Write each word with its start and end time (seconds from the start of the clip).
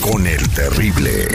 Con 0.00 0.26
el 0.26 0.48
terrible. 0.50 1.28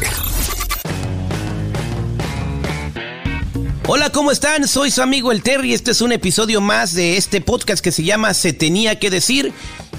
Hola, 3.88 4.09
¿cómo 4.09 4.32
están? 4.32 4.68
Soy 4.68 4.92
su 4.92 5.02
amigo 5.02 5.32
el 5.32 5.42
Terry. 5.42 5.73
Este 5.73 5.92
es 5.92 6.02
un 6.02 6.12
episodio 6.12 6.59
más 6.59 6.94
de 6.94 7.18
este 7.18 7.40
podcast 7.40 7.84
que 7.84 7.92
se 7.92 8.04
llama 8.04 8.34
Se 8.34 8.52
tenía 8.52 9.00
que 9.00 9.09
decir. 9.09 9.54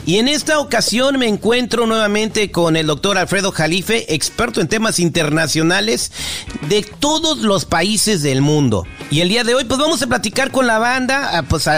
Y 0.04 0.18
en 0.18 0.26
esta 0.26 0.58
ocasión 0.58 1.18
me 1.18 1.28
encuentro 1.28 1.86
nuevamente 1.86 2.50
con 2.50 2.76
el 2.76 2.88
doctor 2.88 3.18
Alfredo 3.18 3.52
Jalife, 3.52 4.12
experto 4.14 4.60
en 4.60 4.66
temas 4.66 4.98
internacionales 4.98 6.10
de 6.68 6.82
todos 6.82 7.38
los 7.38 7.66
países 7.66 8.22
del 8.22 8.42
mundo. 8.42 8.84
Y 9.10 9.20
el 9.20 9.28
día 9.28 9.44
de 9.44 9.54
hoy 9.54 9.64
pues 9.64 9.78
vamos 9.78 10.02
a 10.02 10.08
platicar 10.08 10.50
con 10.50 10.66
la 10.66 10.78
banda, 10.78 11.38
ah, 11.38 11.42
pues 11.44 11.68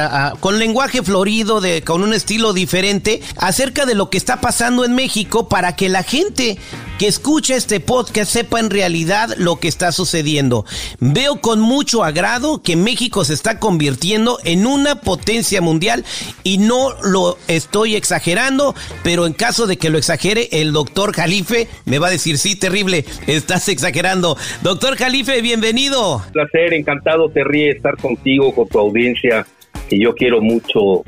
con 0.40 0.58
lenguaje 0.58 1.02
florido, 1.02 1.60
de, 1.60 1.82
con 1.82 2.02
un 2.02 2.14
estilo 2.14 2.54
diferente, 2.54 3.20
acerca 3.36 3.84
de 3.84 3.94
lo 3.94 4.08
que 4.08 4.16
está 4.16 4.40
pasando 4.40 4.86
en 4.86 4.94
México 4.94 5.48
para 5.48 5.76
que 5.76 5.90
la 5.90 6.02
gente 6.02 6.56
que 6.98 7.08
escucha 7.08 7.56
este 7.56 7.80
podcast 7.80 8.30
sepa 8.30 8.60
en 8.60 8.70
realidad 8.70 9.30
lo 9.36 9.56
que 9.56 9.68
está 9.68 9.92
sucediendo. 9.92 10.64
Veo 11.00 11.40
con 11.40 11.60
mucho 11.60 12.04
agrado 12.04 12.62
que 12.62 12.76
México 12.76 13.24
se 13.24 13.34
está 13.34 13.58
convirtiendo 13.58 14.38
en 14.44 14.66
una 14.66 15.00
potencia 15.00 15.60
mundial 15.60 16.04
y 16.44 16.58
no 16.58 16.94
lo 17.02 17.36
estoy 17.48 17.96
exagerando, 17.96 18.74
pero 19.02 19.26
en 19.26 19.32
caso 19.32 19.66
de 19.66 19.76
que 19.76 19.90
lo 19.90 19.98
exagere, 19.98 20.48
el 20.52 20.72
doctor 20.72 21.12
Jalife 21.12 21.68
me 21.84 21.98
va 21.98 22.08
a 22.08 22.10
decir, 22.10 22.38
sí, 22.38 22.56
terrible, 22.56 23.04
estás 23.26 23.68
exagerando. 23.68 24.36
Doctor 24.62 24.96
Jalife, 24.96 25.42
bienvenido. 25.42 26.16
Un 26.16 26.32
placer, 26.32 26.74
encantado, 26.74 27.28
te 27.28 27.42
ríe 27.44 27.72
estar 27.72 27.96
contigo, 27.96 28.54
con 28.54 28.68
tu 28.68 28.78
audiencia, 28.78 29.46
que 29.88 29.98
yo 29.98 30.14
quiero 30.14 30.40
mucho 30.40 31.02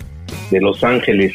de 0.50 0.60
Los 0.60 0.82
Ángeles 0.82 1.32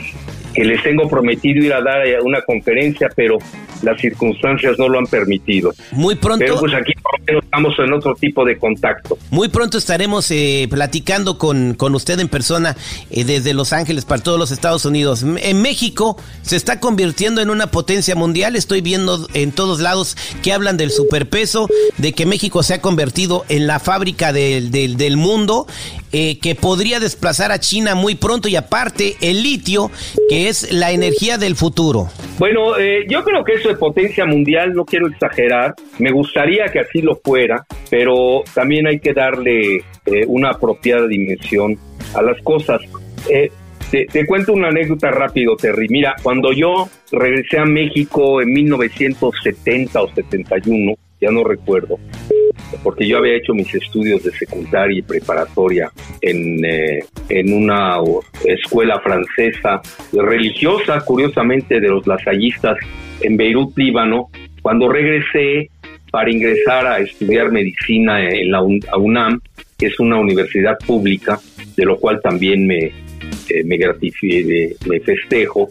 que 0.54 0.64
les 0.64 0.82
tengo 0.84 1.08
prometido 1.08 1.64
ir 1.64 1.74
a 1.74 1.82
dar 1.82 2.02
una 2.24 2.42
conferencia, 2.42 3.10
pero 3.16 3.38
las 3.82 4.00
circunstancias 4.00 4.78
no 4.78 4.90
lo 4.90 5.00
han 5.00 5.08
permitido. 5.08 5.74
Muy 5.92 6.16
pronto. 6.16 6.40
Pero 6.40 6.60
pues 6.60 6.74
aquí 6.74 6.94
estamos 7.26 7.74
en 7.80 7.94
otro 7.94 8.16
tipo 8.16 8.46
de 8.46 8.58
contacto. 8.58 9.18
Muy 9.30 9.50
pronto 9.50 9.78
estaremos 9.78 10.30
eh, 10.32 10.68
platicando 10.70 11.38
con, 11.38 11.74
con, 11.74 11.96
usted 11.96 12.20
en 12.20 12.28
persona 12.28 12.76
eh, 13.10 13.24
desde 13.24 13.54
Los 13.54 13.74
Ángeles 13.74 14.06
para 14.06 14.22
todos 14.22 14.40
los 14.40 14.52
Estados 14.52 14.86
Unidos. 14.86 15.24
En 15.24 15.62
México 15.62 16.18
se 16.42 16.56
está 16.56 16.80
convirtiendo 16.80 17.42
en 17.42 17.50
una 17.50 17.68
potencia 17.68 18.16
mundial. 18.16 18.56
Estoy 18.56 18.82
viendo 18.82 19.28
en 19.34 19.52
todos 19.52 19.80
lados 19.80 20.18
que 20.44 20.54
hablan 20.54 20.78
del 20.78 20.92
superpeso, 20.92 21.68
de 21.98 22.14
que 22.14 22.26
México 22.26 22.64
se 22.64 22.74
ha 22.74 22.82
convertido 22.82 23.46
en 23.50 23.68
la 23.68 23.80
fábrica 23.80 24.34
del, 24.34 24.72
del, 24.72 24.98
del 24.98 25.18
mundo, 25.18 25.68
eh, 26.12 26.40
que 26.40 26.56
podría 26.56 27.00
desplazar 27.00 27.52
a 27.52 27.60
China 27.60 27.96
muy 27.96 28.16
pronto 28.16 28.48
y 28.48 28.56
aparte 28.56 29.16
el 29.22 29.44
litio, 29.44 29.92
que 30.30 30.50
es 30.50 30.72
la 30.72 30.92
energía 30.92 31.38
del 31.38 31.56
futuro. 31.56 32.10
Bueno, 32.38 32.78
yo 33.08 33.24
creo 33.24 33.44
que 33.44 33.54
eso 33.54 33.70
de 33.70 33.76
potencia 33.76 34.26
mundial 34.26 34.74
no 34.74 34.86
quiero 34.86 35.08
exagerar. 35.08 35.76
Me 36.00 36.12
gustaría 36.12 36.66
que 36.66 36.80
así 36.80 37.02
lo 37.02 37.16
fuera, 37.24 37.66
pero 37.90 38.44
también 38.54 38.88
hay 38.88 39.00
que 39.00 39.14
darle 39.14 39.84
eh, 40.06 40.26
una 40.28 40.50
apropiada 40.50 41.08
dimensión 41.08 41.78
a 42.16 42.22
las 42.22 42.42
cosas. 42.42 42.82
Eh, 43.30 43.52
te, 43.92 44.06
te, 44.06 44.26
cuento 44.26 44.54
una 44.54 44.70
anécdota 44.70 45.12
rápido, 45.12 45.56
Terry. 45.56 45.88
Mira, 45.90 46.16
cuando 46.24 46.52
yo 46.54 46.90
regresé 47.12 47.60
a 47.60 47.66
México 47.66 48.42
en 48.42 48.54
1970 48.54 50.02
o 50.02 50.14
71, 50.14 50.94
ya 51.20 51.30
no 51.30 51.44
recuerdo, 51.44 52.00
porque 52.84 53.08
yo 53.08 53.18
había 53.18 53.36
hecho 53.36 53.54
mis 53.54 53.74
estudios 53.74 54.24
de 54.24 54.32
secundaria 54.32 55.00
y 55.00 55.02
preparatoria 55.02 55.92
en, 56.22 56.64
eh, 56.66 57.00
en 57.30 57.54
una 57.54 57.98
escuela 58.46 59.00
francesa 59.00 59.82
religiosa, 60.14 61.02
curiosamente 61.02 61.80
de 61.80 61.90
los 61.90 62.06
lasallistas 62.08 62.78
en 63.22 63.38
Beirut, 63.38 63.78
Líbano. 63.78 64.30
Cuando 64.62 64.90
regresé 64.90 65.70
para 66.12 66.30
ingresar 66.30 66.86
a 66.86 67.00
estudiar 67.00 67.52
medicina 67.52 68.28
en 68.30 68.52
la 68.52 68.62
UNAM, 68.62 69.42
que 69.78 69.88
es 69.88 70.00
una 70.00 70.18
universidad 70.18 70.78
pública, 70.86 71.40
de 71.76 71.86
lo 71.86 71.98
cual 71.98 72.20
también 72.22 72.68
me, 72.68 72.92
eh, 73.50 73.64
me 73.66 73.78
me 73.78 75.00
festejo. 75.00 75.70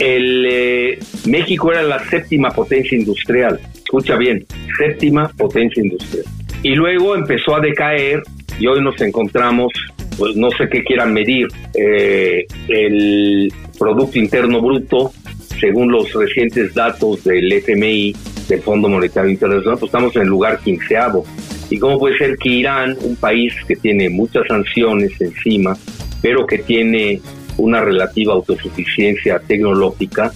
El, 0.00 0.46
eh, 0.48 0.98
México 1.26 1.70
era 1.70 1.82
la 1.82 1.98
séptima 2.08 2.50
potencia 2.50 2.96
industrial, 2.96 3.60
escucha 3.74 4.16
bien, 4.16 4.46
séptima 4.78 5.28
potencia 5.28 5.82
industrial. 5.82 6.24
Y 6.62 6.74
luego 6.74 7.14
empezó 7.14 7.54
a 7.54 7.60
decaer 7.60 8.22
y 8.58 8.66
hoy 8.66 8.82
nos 8.82 9.00
encontramos, 9.02 9.72
pues 10.18 10.34
no 10.36 10.50
sé 10.52 10.68
qué 10.70 10.82
quieran 10.82 11.12
medir, 11.12 11.48
eh, 11.74 12.46
el 12.68 13.52
Producto 13.78 14.18
Interno 14.18 14.60
Bruto, 14.62 15.12
según 15.60 15.92
los 15.92 16.12
recientes 16.14 16.74
datos 16.74 17.22
del 17.24 17.52
FMI, 17.52 18.16
del 18.48 18.60
Fondo 18.62 18.88
Monetario 18.88 19.30
Internacional, 19.30 19.78
pues 19.78 19.90
estamos 19.90 20.16
en 20.16 20.22
el 20.22 20.28
lugar 20.28 20.60
quinceavo. 20.60 21.24
¿Y 21.68 21.78
cómo 21.78 21.98
puede 21.98 22.16
ser 22.16 22.36
que 22.36 22.48
Irán, 22.48 22.96
un 23.02 23.16
país 23.16 23.54
que 23.68 23.76
tiene 23.76 24.08
muchas 24.08 24.46
sanciones 24.48 25.12
encima, 25.20 25.76
pero 26.22 26.46
que 26.46 26.58
tiene 26.58 27.20
una 27.60 27.80
relativa 27.80 28.34
autosuficiencia 28.34 29.38
tecnológica, 29.38 30.32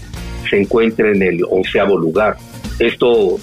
se 0.49 0.61
encuentre 0.61 1.13
en 1.13 1.23
el 1.23 1.45
onceavo 1.49 1.97
lugar? 1.97 2.37
Esto, 2.79 3.39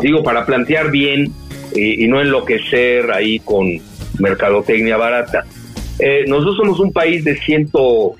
digo, 0.00 0.22
para 0.22 0.46
plantear 0.46 0.90
bien 0.90 1.32
y, 1.74 2.06
no 2.06 2.20
enloquecer 2.20 3.10
ahí 3.10 3.40
con 3.40 3.78
mercadotecnia 4.18 4.96
barata. 4.96 5.44
Eh, 5.98 6.24
nosotros 6.26 6.56
somos 6.56 6.80
un 6.80 6.92
país 6.92 7.24
de 7.24 7.36
ciento, 7.36 8.14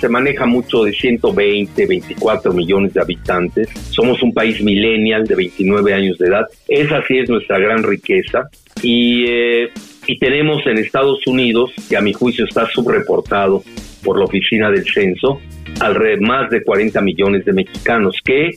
se 0.00 0.08
maneja 0.08 0.46
mucho 0.46 0.84
de 0.84 0.92
120, 0.92 1.86
24 1.86 2.52
millones 2.52 2.94
de 2.94 3.00
habitantes. 3.00 3.68
Somos 3.90 4.22
un 4.22 4.32
país 4.32 4.62
millennial 4.62 5.26
de 5.26 5.34
29 5.34 5.94
años 5.94 6.18
de 6.18 6.28
edad. 6.28 6.46
Esa 6.68 7.02
sí 7.06 7.18
es 7.18 7.28
nuestra 7.28 7.58
gran 7.58 7.82
riqueza. 7.82 8.48
Y, 8.82 9.24
eh, 9.28 9.70
y 10.06 10.18
tenemos 10.18 10.66
en 10.66 10.78
Estados 10.78 11.26
Unidos, 11.26 11.72
que 11.88 11.96
a 11.96 12.00
mi 12.00 12.12
juicio 12.12 12.44
está 12.44 12.66
subreportado 12.66 13.62
por 14.06 14.18
la 14.18 14.24
Oficina 14.24 14.70
del 14.70 14.84
Censo, 14.86 15.40
alrededor 15.80 16.20
más 16.22 16.48
de 16.48 16.62
40 16.62 17.00
millones 17.02 17.44
de 17.44 17.52
mexicanos 17.52 18.16
que 18.24 18.52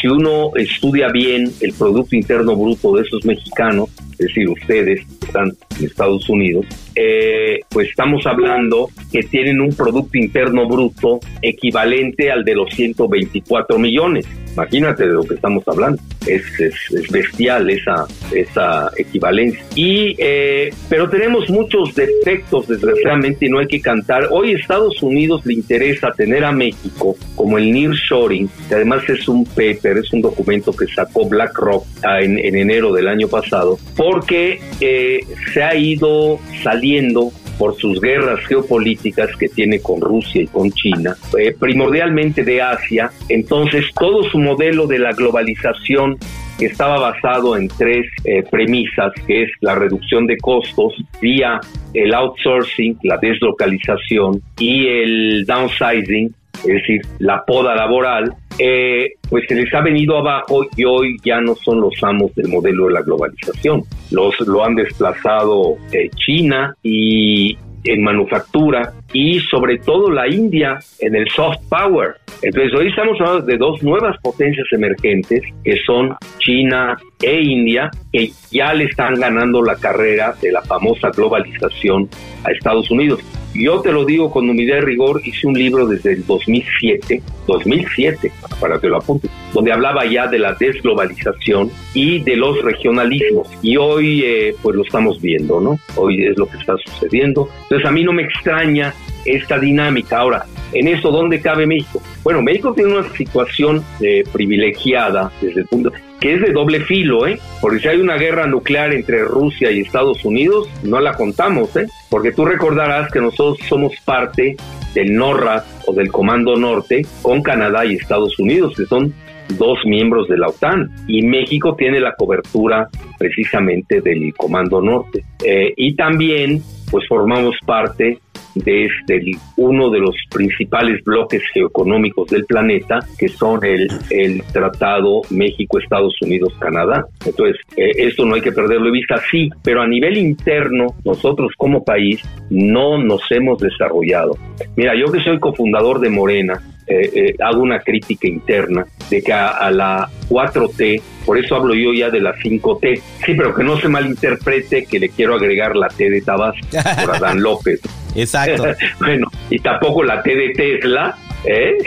si 0.00 0.06
uno 0.06 0.52
estudia 0.54 1.08
bien 1.08 1.50
el 1.60 1.72
Producto 1.74 2.14
Interno 2.14 2.54
Bruto 2.56 2.94
de 2.94 3.02
esos 3.02 3.24
mexicanos, 3.24 3.90
es 4.22 4.28
decir, 4.28 4.48
ustedes 4.48 5.00
están 5.20 5.52
en 5.78 5.86
Estados 5.86 6.28
Unidos, 6.28 6.66
eh, 6.94 7.60
pues 7.70 7.88
estamos 7.88 8.26
hablando 8.26 8.90
que 9.10 9.22
tienen 9.22 9.60
un 9.60 9.74
Producto 9.74 10.18
Interno 10.18 10.68
Bruto 10.68 11.20
equivalente 11.40 12.30
al 12.30 12.44
de 12.44 12.54
los 12.54 12.72
124 12.74 13.78
millones. 13.78 14.26
Imagínate 14.52 15.06
de 15.06 15.14
lo 15.14 15.24
que 15.24 15.34
estamos 15.34 15.66
hablando. 15.66 16.00
Es, 16.26 16.42
es, 16.60 17.10
bestial 17.10 17.70
esa, 17.70 18.06
esa 18.32 18.90
equivalencia. 18.96 19.64
Y, 19.74 20.14
eh, 20.18 20.72
pero 20.88 21.08
tenemos 21.08 21.48
muchos 21.48 21.94
defectos, 21.94 22.68
desgraciadamente, 22.68 23.46
y 23.46 23.48
no 23.48 23.58
hay 23.58 23.66
que 23.66 23.80
cantar. 23.80 24.28
Hoy 24.30 24.52
Estados 24.52 25.02
Unidos 25.02 25.44
le 25.46 25.54
interesa 25.54 26.12
tener 26.12 26.44
a 26.44 26.52
México 26.52 27.16
como 27.34 27.56
el 27.56 27.72
nearshoring, 27.72 28.48
que 28.68 28.74
además 28.74 29.08
es 29.08 29.26
un 29.26 29.44
paper, 29.44 29.98
es 29.98 30.12
un 30.12 30.20
documento 30.20 30.72
que 30.72 30.86
sacó 30.86 31.26
BlackRock 31.28 31.84
ah, 32.04 32.20
en, 32.20 32.38
en 32.38 32.56
enero 32.56 32.92
del 32.92 33.08
año 33.08 33.28
pasado, 33.28 33.78
porque 34.12 34.60
eh, 34.80 35.20
se 35.54 35.62
ha 35.62 35.74
ido 35.74 36.38
saliendo 36.62 37.30
por 37.58 37.74
sus 37.76 37.98
guerras 37.98 38.40
geopolíticas 38.46 39.34
que 39.36 39.48
tiene 39.48 39.80
con 39.80 40.02
Rusia 40.02 40.42
y 40.42 40.46
con 40.48 40.70
China, 40.70 41.16
eh, 41.38 41.54
primordialmente 41.58 42.44
de 42.44 42.60
Asia, 42.60 43.10
entonces 43.30 43.86
todo 43.98 44.22
su 44.24 44.38
modelo 44.38 44.86
de 44.86 44.98
la 44.98 45.12
globalización 45.12 46.18
estaba 46.58 46.98
basado 46.98 47.56
en 47.56 47.68
tres 47.68 48.06
eh, 48.24 48.42
premisas, 48.50 49.12
que 49.26 49.44
es 49.44 49.50
la 49.60 49.76
reducción 49.76 50.26
de 50.26 50.36
costos 50.36 50.92
vía 51.20 51.58
el 51.94 52.12
outsourcing, 52.12 52.98
la 53.04 53.16
deslocalización 53.16 54.42
y 54.58 54.86
el 54.88 55.46
downsizing, 55.46 56.34
es 56.58 56.74
decir, 56.74 57.00
la 57.18 57.44
poda 57.46 57.74
laboral, 57.74 58.34
eh, 58.58 59.12
pues 59.28 59.44
se 59.48 59.54
les 59.54 59.72
ha 59.74 59.80
venido 59.80 60.18
abajo 60.18 60.66
y 60.76 60.84
hoy 60.84 61.16
ya 61.24 61.40
no 61.40 61.54
son 61.54 61.80
los 61.80 61.94
amos 62.02 62.34
del 62.34 62.48
modelo 62.48 62.86
de 62.86 62.94
la 62.94 63.02
globalización. 63.02 63.82
Los, 64.10 64.38
lo 64.40 64.64
han 64.64 64.74
desplazado 64.74 65.76
eh, 65.92 66.10
China 66.16 66.74
y, 66.82 67.56
en 67.84 68.02
manufactura 68.02 68.92
y 69.12 69.40
sobre 69.40 69.78
todo 69.78 70.10
la 70.10 70.28
India 70.28 70.78
en 71.00 71.16
el 71.16 71.28
soft 71.30 71.58
power. 71.68 72.14
Entonces 72.42 72.72
hoy 72.74 72.88
estamos 72.88 73.20
hablando 73.20 73.46
de 73.46 73.56
dos 73.56 73.82
nuevas 73.82 74.16
potencias 74.20 74.66
emergentes 74.72 75.42
que 75.64 75.76
son 75.84 76.14
China 76.38 76.96
e 77.20 77.40
India, 77.40 77.90
que 78.12 78.30
ya 78.50 78.74
le 78.74 78.84
están 78.84 79.14
ganando 79.14 79.62
la 79.62 79.76
carrera 79.76 80.34
de 80.40 80.52
la 80.52 80.62
famosa 80.62 81.10
globalización 81.10 82.08
a 82.44 82.50
Estados 82.50 82.90
Unidos. 82.90 83.20
Yo 83.54 83.80
te 83.80 83.92
lo 83.92 84.04
digo 84.04 84.30
con 84.30 84.48
humildad 84.48 84.78
y 84.78 84.80
rigor, 84.80 85.20
hice 85.24 85.46
un 85.46 85.54
libro 85.54 85.86
desde 85.86 86.12
el 86.12 86.26
2007, 86.26 87.22
2007, 87.46 88.32
para 88.60 88.78
que 88.80 88.88
lo 88.88 88.96
apuntes, 88.96 89.30
donde 89.52 89.72
hablaba 89.72 90.06
ya 90.06 90.26
de 90.26 90.38
la 90.38 90.54
desglobalización 90.54 91.70
y 91.92 92.20
de 92.20 92.36
los 92.36 92.62
regionalismos. 92.62 93.48
Y 93.62 93.76
hoy, 93.76 94.22
eh, 94.24 94.54
pues 94.62 94.76
lo 94.76 94.82
estamos 94.82 95.20
viendo, 95.20 95.60
¿no? 95.60 95.78
Hoy 95.96 96.24
es 96.24 96.36
lo 96.38 96.46
que 96.46 96.56
está 96.56 96.76
sucediendo. 96.78 97.48
Entonces, 97.64 97.86
a 97.86 97.92
mí 97.92 98.02
no 98.04 98.12
me 98.12 98.22
extraña 98.22 98.94
esta 99.24 99.58
dinámica. 99.58 100.18
Ahora, 100.18 100.46
en 100.72 100.88
eso, 100.88 101.10
¿dónde 101.10 101.40
cabe 101.40 101.66
México? 101.66 102.02
Bueno, 102.22 102.40
México 102.42 102.72
tiene 102.72 102.98
una 102.98 103.08
situación 103.10 103.84
eh, 104.00 104.24
privilegiada 104.32 105.30
desde 105.40 105.60
el 105.60 105.66
punto 105.66 105.92
que 106.22 106.34
es 106.34 106.40
de 106.40 106.52
doble 106.52 106.80
filo, 106.82 107.26
¿eh? 107.26 107.40
Porque 107.60 107.80
si 107.80 107.88
hay 107.88 108.00
una 108.00 108.16
guerra 108.16 108.46
nuclear 108.46 108.94
entre 108.94 109.24
Rusia 109.24 109.72
y 109.72 109.80
Estados 109.80 110.24
Unidos, 110.24 110.68
no 110.84 111.00
la 111.00 111.14
contamos, 111.14 111.74
¿eh? 111.76 111.88
Porque 112.08 112.30
tú 112.30 112.44
recordarás 112.44 113.10
que 113.10 113.20
nosotros 113.20 113.58
somos 113.68 113.92
parte 114.04 114.56
del 114.94 115.16
NORAD 115.16 115.64
o 115.86 115.92
del 115.92 116.12
Comando 116.12 116.54
Norte 116.54 117.04
con 117.22 117.42
Canadá 117.42 117.84
y 117.84 117.94
Estados 117.94 118.38
Unidos, 118.38 118.74
que 118.76 118.86
son 118.86 119.12
dos 119.58 119.80
miembros 119.84 120.28
de 120.28 120.38
la 120.38 120.46
OTAN 120.48 120.88
y 121.08 121.22
México 121.22 121.74
tiene 121.76 121.98
la 121.98 122.14
cobertura 122.14 122.88
precisamente 123.18 124.00
del 124.00 124.32
Comando 124.34 124.80
Norte. 124.80 125.24
Eh, 125.44 125.74
y 125.76 125.96
también 125.96 126.62
pues 126.88 127.04
formamos 127.08 127.56
parte 127.66 128.20
de 128.54 128.86
este, 128.86 129.32
uno 129.56 129.90
de 129.90 130.00
los 130.00 130.16
principales 130.30 131.02
bloques 131.04 131.42
geoeconómicos 131.52 132.28
del 132.28 132.44
planeta, 132.44 132.98
que 133.18 133.28
son 133.28 133.64
el, 133.64 133.88
el 134.10 134.42
Tratado 134.52 135.22
México-Estados 135.30 136.14
Unidos-Canadá. 136.22 137.06
Entonces, 137.24 137.56
eh, 137.76 137.90
esto 137.96 138.24
no 138.24 138.34
hay 138.34 138.40
que 138.40 138.52
perderlo 138.52 138.86
de 138.86 138.92
vista, 138.92 139.20
sí, 139.30 139.50
pero 139.62 139.82
a 139.82 139.86
nivel 139.86 140.16
interno, 140.16 140.94
nosotros 141.04 141.52
como 141.56 141.84
país 141.84 142.22
no 142.50 142.98
nos 142.98 143.22
hemos 143.30 143.58
desarrollado. 143.58 144.36
Mira, 144.76 144.94
yo 144.94 145.10
que 145.10 145.20
soy 145.20 145.38
cofundador 145.38 146.00
de 146.00 146.10
Morena, 146.10 146.60
eh, 146.92 147.10
eh, 147.14 147.34
hago 147.40 147.62
una 147.62 147.80
crítica 147.80 148.28
interna 148.28 148.84
de 149.08 149.22
que 149.22 149.32
a, 149.32 149.70
la 149.70 150.08
4T, 150.28 151.00
por 151.24 151.38
eso 151.38 151.56
hablo 151.56 151.74
yo 151.74 151.92
ya 151.94 152.10
de 152.10 152.20
la 152.20 152.34
5T, 152.34 153.00
sí, 153.24 153.34
pero 153.34 153.54
que 153.54 153.64
no 153.64 153.78
se 153.78 153.88
malinterprete 153.88 154.84
que 154.84 154.98
le 154.98 155.08
quiero 155.08 155.34
agregar 155.36 155.74
la 155.74 155.88
T 155.88 156.10
de 156.10 156.20
Tabasco 156.20 156.66
por 156.70 157.16
Adán 157.16 157.42
López. 157.42 157.80
Exacto. 158.14 158.64
bueno, 159.00 159.28
y 159.48 159.58
tampoco 159.58 160.02
la 160.02 160.22
T 160.22 160.34
de 160.34 160.50
Tesla, 160.50 161.16
¿eh? 161.46 161.78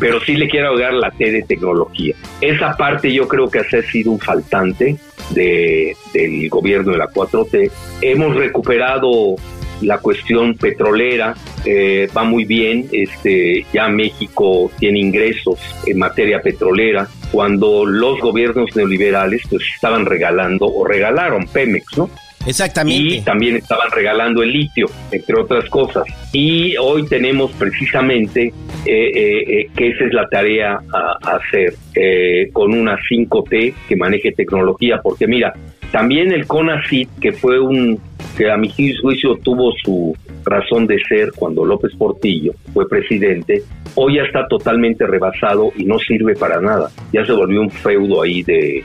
pero 0.00 0.18
sí 0.20 0.34
le 0.34 0.48
quiero 0.48 0.70
agregar 0.70 0.94
la 0.94 1.10
T 1.12 1.30
de 1.30 1.42
tecnología. 1.42 2.16
Esa 2.40 2.76
parte 2.76 3.12
yo 3.12 3.28
creo 3.28 3.48
que 3.48 3.60
ha 3.60 3.82
sido 3.90 4.10
un 4.10 4.18
faltante 4.18 4.96
de, 5.30 5.94
del 6.12 6.48
gobierno 6.48 6.92
de 6.92 6.98
la 6.98 7.08
4T. 7.08 7.70
Hemos 8.00 8.34
recuperado 8.34 9.36
la 9.82 9.98
cuestión 9.98 10.54
petrolera 10.54 11.34
eh, 11.64 12.08
va 12.16 12.24
muy 12.24 12.44
bien. 12.44 12.86
Este, 12.92 13.64
ya 13.72 13.88
México 13.88 14.70
tiene 14.78 15.00
ingresos 15.00 15.58
en 15.86 15.98
materia 15.98 16.40
petrolera 16.40 17.08
cuando 17.30 17.84
los 17.86 18.20
gobiernos 18.20 18.74
neoliberales 18.76 19.42
pues 19.48 19.62
estaban 19.74 20.06
regalando 20.06 20.66
o 20.66 20.84
regalaron 20.84 21.46
Pemex, 21.46 21.96
¿no? 21.96 22.10
Exactamente. 22.44 23.16
Y 23.16 23.20
también 23.20 23.56
estaban 23.56 23.88
regalando 23.92 24.42
el 24.42 24.52
litio, 24.52 24.86
entre 25.12 25.40
otras 25.40 25.68
cosas. 25.70 26.02
Y 26.32 26.76
hoy 26.76 27.06
tenemos 27.06 27.52
precisamente 27.52 28.52
eh, 28.84 29.10
eh, 29.14 29.70
que 29.76 29.90
esa 29.90 30.04
es 30.06 30.12
la 30.12 30.28
tarea 30.28 30.80
a, 30.92 31.36
hacer 31.36 31.74
con 32.52 32.72
una 32.72 32.98
5T 32.98 33.74
que 33.88 33.96
maneje 33.96 34.32
tecnología, 34.32 35.00
porque 35.00 35.28
mira, 35.28 35.54
también 35.92 36.32
el 36.32 36.46
CONACYT, 36.46 37.08
que 37.20 37.32
fue 37.32 37.60
un 37.60 38.00
que 38.36 38.50
a 38.50 38.56
mi 38.56 38.70
juicio 38.70 39.36
tuvo 39.42 39.72
su 39.84 40.16
razón 40.44 40.86
de 40.86 40.98
ser 41.06 41.32
cuando 41.36 41.66
López 41.66 41.92
Portillo 41.96 42.54
fue 42.72 42.88
presidente, 42.88 43.62
hoy 43.94 44.16
ya 44.16 44.22
está 44.22 44.48
totalmente 44.48 45.06
rebasado 45.06 45.70
y 45.76 45.84
no 45.84 45.98
sirve 45.98 46.34
para 46.34 46.60
nada. 46.60 46.90
Ya 47.12 47.24
se 47.26 47.32
volvió 47.32 47.60
un 47.60 47.70
feudo 47.70 48.22
ahí 48.22 48.42
de, 48.42 48.82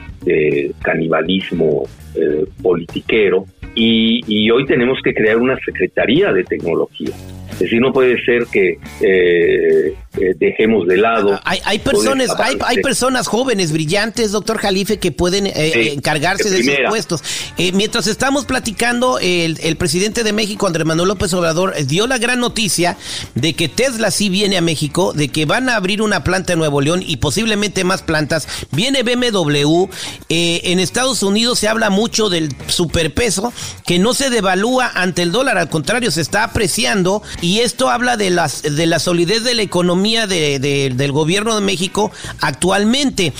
canibalismo 0.82 1.84
eh, 2.14 2.44
politiquero 2.62 3.46
y 3.74 4.50
hoy 4.50 4.66
tenemos 4.66 4.98
que 5.02 5.14
crear 5.14 5.38
una 5.38 5.56
secretaría 5.64 6.32
de 6.32 6.44
tecnología. 6.44 7.14
Es 7.58 7.64
decir, 7.64 7.80
no 7.80 7.92
puede 7.92 8.22
ser 8.24 8.46
que 8.46 8.78
eh, 9.00 9.94
eh, 10.20 10.34
dejemos 10.38 10.86
de 10.86 10.96
lado. 10.96 11.40
Hay, 11.44 11.78
personas, 11.78 12.30
hay, 12.38 12.78
personas 12.82 13.28
jóvenes, 13.28 13.72
brillantes, 13.72 14.32
doctor 14.32 14.58
Jalife, 14.58 14.98
que 14.98 15.12
pueden 15.12 15.46
eh, 15.46 15.92
encargarse 15.92 16.50
de, 16.50 16.60
esos 16.60 16.76
puestos. 16.88 17.22
Eh, 17.56 17.72
mientras 17.72 18.06
estamos 18.06 18.44
platicando, 18.44 19.18
el, 19.20 19.76
presidente 19.76 20.24
de 20.24 20.32
México, 20.32 20.66
Andrés 20.66 20.86
Manuel 20.86 21.08
López 21.08 21.32
Obrador, 21.34 21.74
dio 21.86 22.06
la 22.06 22.18
gran 22.18 22.40
noticia 22.40 22.96
de 23.34 23.54
que 23.54 23.68
Tesla 23.68 24.10
sí 24.10 24.28
viene 24.28 24.56
a 24.56 24.60
México, 24.60 25.12
de 25.12 25.28
que 25.28 25.46
van 25.46 25.68
a 25.68 25.76
abrir 25.76 26.02
una 26.02 26.24
planta 26.24 26.54
en 26.54 26.58
Nuevo 26.58 26.80
León 26.80 27.02
y 27.06 27.18
posiblemente 27.18 27.84
más 27.84 28.02
plantas. 28.02 28.48
Viene 28.72 29.02
BMW. 29.02 29.86
en 30.28 30.80
Estados 30.80 31.22
Unidos 31.22 31.60
se 31.60 31.68
habla 31.68 31.90
mucho 31.90 32.28
del 32.28 32.48
superpeso, 32.66 33.52
que 33.86 33.98
no 33.98 34.14
se 34.14 34.30
devalúa 34.30 34.90
ante 34.94 35.22
el 35.22 35.32
dólar, 35.32 35.58
al 35.58 35.68
contrario, 35.68 36.10
se 36.10 36.22
está 36.22 36.44
apreciando. 36.44 37.22
Y 37.40 37.47
esto 37.60 37.88
habla 37.88 38.16
de, 38.16 38.30
las, 38.30 38.62
de 38.62 38.86
la 38.86 38.98
solidez 38.98 39.44
de 39.44 39.54
la 39.54 39.62
economía 39.62 40.26
de, 40.26 40.58
del 40.58 41.12
gobierno 41.12 41.54
de 41.54 41.60
México 41.62 42.10
actualmente. 42.40 43.32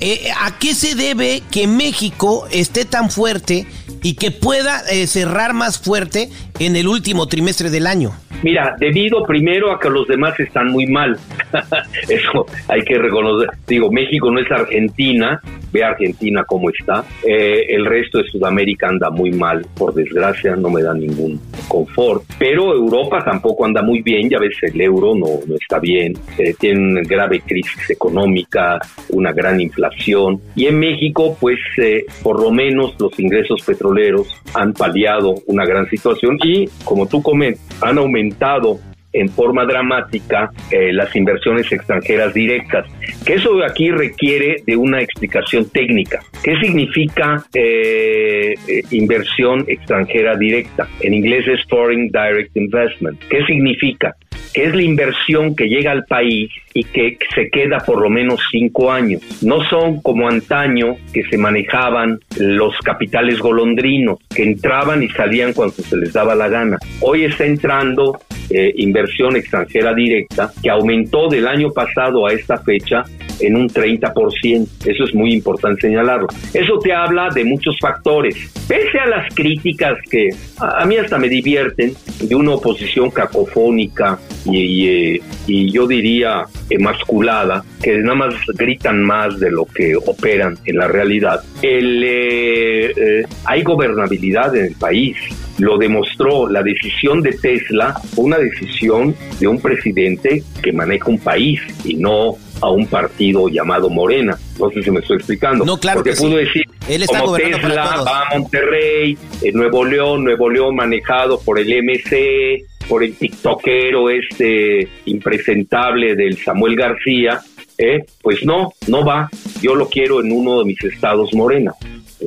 Eh, 0.00 0.30
¿A 0.40 0.58
qué 0.58 0.74
se 0.74 0.94
debe 0.96 1.42
que 1.50 1.68
México 1.68 2.46
esté 2.50 2.84
tan 2.84 3.10
fuerte 3.10 3.66
y 4.02 4.14
que 4.14 4.30
pueda 4.32 4.80
eh, 4.90 5.06
cerrar 5.06 5.54
más 5.54 5.78
fuerte 5.78 6.28
en 6.58 6.76
el 6.76 6.88
último 6.88 7.28
trimestre 7.28 7.70
del 7.70 7.86
año? 7.86 8.12
Mira, 8.42 8.74
debido 8.78 9.22
primero 9.22 9.70
a 9.70 9.78
que 9.78 9.88
los 9.88 10.08
demás 10.08 10.38
están 10.40 10.68
muy 10.68 10.86
mal. 10.86 11.16
Eso 12.08 12.46
hay 12.66 12.82
que 12.82 12.98
reconocer. 12.98 13.50
Digo, 13.68 13.92
México 13.92 14.30
no 14.32 14.40
es 14.40 14.50
Argentina, 14.50 15.40
ve 15.72 15.82
Argentina 15.82 16.44
cómo 16.46 16.70
está. 16.70 17.04
Eh, 17.26 17.66
el 17.68 17.86
resto 17.86 18.18
de 18.18 18.24
Sudamérica 18.24 18.88
anda 18.88 19.10
muy 19.10 19.32
mal, 19.32 19.64
por 19.74 19.94
desgracia, 19.94 20.54
no 20.56 20.70
me 20.70 20.82
da 20.82 20.94
ningún 20.94 21.40
confort. 21.68 22.22
Pero 22.38 22.74
Europa 22.74 23.22
tampoco 23.24 23.64
anda 23.64 23.82
muy 23.82 24.02
bien, 24.02 24.28
ya 24.28 24.38
ves, 24.38 24.56
el 24.62 24.80
euro 24.80 25.14
no, 25.14 25.26
no 25.46 25.54
está 25.56 25.78
bien, 25.78 26.14
eh, 26.38 26.54
tiene 26.58 26.92
una 26.92 27.02
grave 27.02 27.40
crisis 27.40 27.90
económica, 27.90 28.78
una 29.10 29.32
gran 29.32 29.60
inflación. 29.60 30.40
Y 30.54 30.66
en 30.66 30.78
México, 30.78 31.36
pues, 31.40 31.58
eh, 31.78 32.04
por 32.22 32.40
lo 32.40 32.50
menos 32.50 32.94
los 32.98 33.18
ingresos 33.18 33.62
petroleros 33.62 34.28
han 34.54 34.72
paliado 34.72 35.34
una 35.46 35.64
gran 35.64 35.88
situación 35.88 36.38
y, 36.44 36.66
como 36.84 37.06
tú 37.06 37.22
comentas, 37.22 37.62
han 37.82 37.98
aumentado 37.98 38.78
en 39.12 39.28
forma 39.28 39.64
dramática 39.64 40.50
eh, 40.70 40.92
las 40.92 41.14
inversiones 41.14 41.70
extranjeras 41.70 42.34
directas. 42.34 42.86
Que 43.24 43.34
eso 43.34 43.62
aquí 43.64 43.90
requiere 43.90 44.62
de 44.66 44.76
una 44.76 45.00
explicación 45.00 45.68
técnica. 45.70 46.20
¿Qué 46.42 46.56
significa 46.58 47.44
eh, 47.54 48.54
eh, 48.66 48.82
inversión 48.90 49.64
extranjera 49.68 50.36
directa? 50.36 50.88
En 51.00 51.14
inglés 51.14 51.46
es 51.46 51.64
Foreign 51.68 52.08
Direct 52.08 52.56
Investment. 52.56 53.20
¿Qué 53.28 53.44
significa? 53.44 54.16
que 54.52 54.64
es 54.64 54.74
la 54.74 54.82
inversión 54.82 55.56
que 55.56 55.68
llega 55.68 55.92
al 55.92 56.04
país 56.04 56.50
y 56.74 56.84
que 56.84 57.18
se 57.34 57.48
queda 57.50 57.78
por 57.78 58.00
lo 58.00 58.10
menos 58.10 58.40
cinco 58.50 58.92
años. 58.92 59.22
No 59.42 59.64
son 59.64 60.00
como 60.02 60.28
antaño 60.28 60.96
que 61.12 61.24
se 61.24 61.38
manejaban 61.38 62.20
los 62.38 62.76
capitales 62.78 63.38
golondrinos, 63.38 64.18
que 64.34 64.42
entraban 64.42 65.02
y 65.02 65.08
salían 65.08 65.52
cuando 65.52 65.74
se 65.76 65.96
les 65.96 66.12
daba 66.12 66.34
la 66.34 66.48
gana. 66.48 66.78
Hoy 67.00 67.24
está 67.24 67.44
entrando 67.44 68.20
eh, 68.52 68.72
inversión 68.76 69.36
extranjera 69.36 69.94
directa 69.94 70.52
que 70.62 70.70
aumentó 70.70 71.28
del 71.28 71.46
año 71.46 71.70
pasado 71.72 72.26
a 72.26 72.32
esta 72.32 72.58
fecha 72.58 73.04
en 73.40 73.56
un 73.56 73.68
30%. 73.68 74.68
Eso 74.84 75.04
es 75.04 75.14
muy 75.14 75.34
importante 75.34 75.82
señalarlo. 75.82 76.28
Eso 76.52 76.78
te 76.78 76.92
habla 76.92 77.28
de 77.30 77.44
muchos 77.44 77.78
factores. 77.78 78.36
Pese 78.68 78.98
a 78.98 79.06
las 79.06 79.34
críticas 79.34 79.98
que 80.10 80.28
a, 80.58 80.84
mí 80.86 80.96
hasta 80.96 81.18
me 81.18 81.28
divierten 81.28 81.94
de 82.20 82.34
una 82.34 82.52
oposición 82.52 83.10
cacofónica 83.10 84.18
y, 84.44 84.86
eh, 84.86 85.20
yo 85.46 85.86
diría 85.86 86.44
emasculada, 86.70 87.64
que 87.82 87.98
nada 87.98 88.14
más 88.14 88.34
gritan 88.54 89.02
más 89.02 89.38
de 89.40 89.50
lo 89.50 89.66
que 89.66 89.96
operan 89.96 90.56
en 90.64 90.76
la 90.76 90.88
realidad, 90.88 91.40
el, 91.62 92.02
eh, 92.04 92.92
eh, 92.96 93.24
hay 93.44 93.62
gobernabilidad 93.62 94.54
en 94.56 94.66
el 94.66 94.74
país 94.74 95.16
lo 95.62 95.78
demostró 95.78 96.48
la 96.48 96.60
decisión 96.60 97.22
de 97.22 97.30
Tesla, 97.34 97.94
una 98.16 98.36
decisión 98.36 99.14
de 99.38 99.46
un 99.46 99.60
presidente 99.60 100.42
que 100.60 100.72
maneja 100.72 101.08
un 101.08 101.20
país 101.20 101.60
y 101.84 101.94
no 101.94 102.36
a 102.60 102.68
un 102.68 102.84
partido 102.88 103.48
llamado 103.48 103.88
Morena. 103.88 104.36
No 104.58 104.70
sé 104.70 104.82
si 104.82 104.90
me 104.90 104.98
estoy 104.98 105.18
explicando. 105.18 105.64
No, 105.64 105.78
claro 105.78 105.98
Porque 105.98 106.10
que 106.10 106.16
pudo 106.16 106.38
sí. 106.38 106.44
decir, 106.44 106.64
Él 106.88 107.04
está 107.04 107.20
como 107.20 107.36
Tesla 107.36 108.02
va 108.04 108.22
a 108.22 108.38
Monterrey, 108.38 109.16
en 109.40 109.54
Nuevo 109.54 109.84
León, 109.84 110.24
Nuevo 110.24 110.50
León 110.50 110.74
manejado 110.74 111.40
por 111.40 111.60
el 111.60 111.68
MC, 111.68 112.64
por 112.88 113.04
el 113.04 113.14
tiktokero 113.14 114.10
este 114.10 114.88
impresentable 115.04 116.16
del 116.16 116.38
Samuel 116.38 116.74
García, 116.74 117.40
¿eh? 117.78 118.04
pues 118.20 118.44
no, 118.44 118.72
no 118.88 119.04
va. 119.04 119.28
Yo 119.60 119.76
lo 119.76 119.88
quiero 119.88 120.20
en 120.20 120.32
uno 120.32 120.58
de 120.58 120.64
mis 120.64 120.82
estados 120.82 121.32
Morena. 121.34 121.72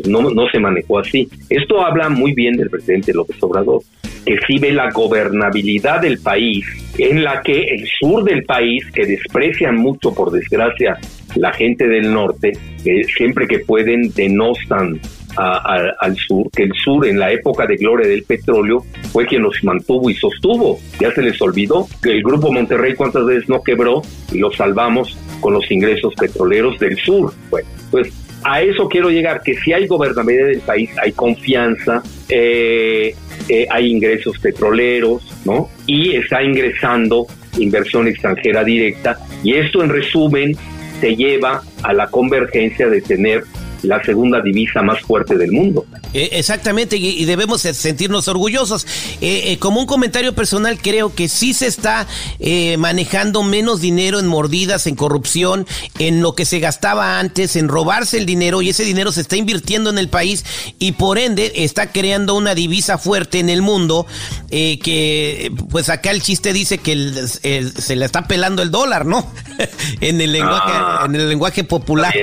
No, 0.08 0.30
no 0.30 0.48
se 0.50 0.60
manejó 0.60 1.00
así. 1.00 1.28
Esto 1.50 1.86
habla 1.86 2.10
muy 2.10 2.34
bien 2.34 2.58
del 2.58 2.70
presidente 2.70 3.14
López 3.14 3.38
Obrador, 3.42 3.82
que 4.26 4.38
sí 4.48 4.58
ve 4.60 4.72
la 4.72 4.90
gobernabilidad 4.92 6.02
del 6.02 6.20
país, 6.20 6.66
en 6.98 7.24
la 7.24 7.42
que 7.42 7.62
el 7.62 7.88
sur 8.00 8.24
del 8.24 8.44
país, 8.44 8.86
que 8.94 9.06
desprecian 9.06 9.76
mucho, 9.78 10.14
por 10.14 10.32
desgracia, 10.32 10.98
la 11.36 11.52
gente 11.54 11.88
del 11.88 12.12
norte, 12.14 12.54
que 12.84 13.04
siempre 13.04 13.48
que 13.48 13.60
pueden 13.60 14.12
denostan 14.14 15.00
a- 15.38 15.92
al 16.00 16.16
sur, 16.16 16.50
que 16.56 16.64
el 16.64 16.72
sur 16.74 17.06
en 17.06 17.20
la 17.20 17.30
época 17.32 17.68
de 17.68 17.76
gloria 17.76 18.08
del 18.08 18.24
petróleo 18.24 18.86
fue 19.12 19.26
quien 19.26 19.42
los 19.44 19.62
mantuvo 19.66 20.10
y 20.10 20.14
sostuvo. 20.16 20.80
Ya 21.02 21.12
se 21.12 21.22
les 21.22 21.42
olvidó 21.42 21.88
que 22.02 22.12
el 22.12 22.24
Grupo 22.24 22.54
Monterrey 22.54 22.94
cuántas 22.96 23.26
veces 23.26 23.50
no 23.50 23.62
quebró 23.62 24.02
y 24.32 24.38
lo 24.38 24.50
salvamos 24.54 25.18
con 25.42 25.54
los 25.54 25.70
ingresos 25.70 26.14
petroleros 26.16 26.80
del 26.80 26.96
sur. 27.00 27.34
Bueno, 27.50 27.68
pues 27.92 28.08
a 28.46 28.62
eso 28.62 28.88
quiero 28.88 29.10
llegar, 29.10 29.42
que 29.42 29.56
si 29.56 29.74
hay 29.74 29.88
gobernabilidad 29.88 30.46
del 30.46 30.62
país, 30.62 30.92
hay 31.02 31.12
confianza, 31.14 32.04
eh, 32.30 33.16
eh, 33.50 33.68
hay 33.72 33.92
ingresos 33.92 34.38
petroleros, 34.38 35.24
¿no? 35.46 35.68
Y 35.88 36.16
está 36.16 36.44
ingresando 36.44 37.26
inversión 37.58 38.08
extranjera 38.08 38.64
directa 38.64 39.18
y 39.44 39.56
esto 39.56 39.84
en 39.84 39.90
resumen 39.90 40.56
te 41.02 41.16
lleva 41.16 41.64
a 41.82 41.94
la 41.94 42.08
convergencia 42.08 42.88
de 42.88 43.02
tener 43.02 43.44
la 43.86 44.04
segunda 44.04 44.42
divisa 44.42 44.82
más 44.82 45.02
fuerte 45.02 45.38
del 45.38 45.52
mundo. 45.52 45.86
Eh, 46.14 46.30
exactamente, 46.34 46.98
y, 46.98 47.08
y 47.22 47.26
debemos 47.26 47.62
sentirnos 47.62 48.28
orgullosos. 48.28 48.86
Eh, 49.22 49.52
eh, 49.52 49.58
como 49.60 49.80
un 49.80 49.86
comentario 49.86 50.34
personal, 50.34 50.78
creo 50.82 51.14
que 51.14 51.28
sí 51.30 51.54
se 51.54 51.68
está 51.68 52.08
eh, 52.40 52.78
manejando 52.78 53.44
menos 53.44 53.82
dinero 53.82 54.20
en 54.20 54.28
mordidas, 54.28 54.88
en 54.88 54.96
corrupción, 54.96 55.68
en 56.00 56.22
lo 56.22 56.36
que 56.36 56.46
se 56.46 56.60
gastaba 56.60 57.20
antes, 57.20 57.56
en 57.56 57.68
robarse 57.68 58.18
el 58.18 58.26
dinero, 58.26 58.62
y 58.62 58.70
ese 58.70 58.84
dinero 58.84 59.12
se 59.12 59.22
está 59.22 59.36
invirtiendo 59.38 59.90
en 59.90 59.98
el 59.98 60.10
país 60.10 60.46
y 60.80 60.94
por 60.94 61.18
ende 61.18 61.52
está 61.56 61.92
creando 61.92 62.36
una 62.36 62.56
divisa 62.56 62.98
fuerte 62.98 63.40
en 63.40 63.50
el 63.50 63.62
mundo, 63.62 64.06
eh, 64.50 64.80
que 64.80 65.52
pues 65.70 65.90
acá 65.90 66.12
el 66.12 66.22
chiste 66.22 66.54
dice 66.54 66.78
que 66.78 66.92
el- 66.94 67.30
el- 67.44 67.74
se 67.74 67.96
le 67.96 68.06
está 68.06 68.24
pelando 68.28 68.62
el 68.62 68.72
dólar, 68.72 69.06
¿no? 69.06 69.28
en, 70.02 70.22
el 70.22 70.32
lenguaje, 70.32 70.72
Ah. 70.74 71.04
en 71.06 71.16
el 71.16 71.30
lenguaje 71.30 71.64
popular. 71.64 72.14